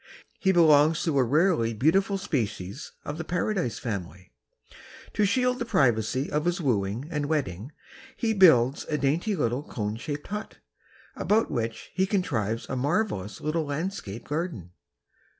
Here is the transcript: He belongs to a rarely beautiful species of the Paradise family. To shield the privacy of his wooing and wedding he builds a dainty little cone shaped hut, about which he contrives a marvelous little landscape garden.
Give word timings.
He 0.39 0.51
belongs 0.51 1.03
to 1.03 1.15
a 1.19 1.23
rarely 1.23 1.75
beautiful 1.75 2.17
species 2.17 2.91
of 3.05 3.19
the 3.19 3.23
Paradise 3.23 3.77
family. 3.77 4.31
To 5.13 5.25
shield 5.25 5.59
the 5.59 5.63
privacy 5.65 6.27
of 6.31 6.45
his 6.45 6.59
wooing 6.59 7.07
and 7.11 7.27
wedding 7.27 7.71
he 8.17 8.33
builds 8.33 8.83
a 8.85 8.97
dainty 8.97 9.35
little 9.35 9.61
cone 9.61 9.97
shaped 9.97 10.29
hut, 10.29 10.57
about 11.15 11.51
which 11.51 11.91
he 11.93 12.07
contrives 12.07 12.67
a 12.67 12.75
marvelous 12.75 13.41
little 13.41 13.65
landscape 13.65 14.27
garden. 14.27 14.71